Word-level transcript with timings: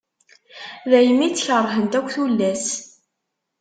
Daymi 0.89 1.27
tt-kerhent 1.29 1.97
akk 1.99 2.09
tullas. 2.13 2.65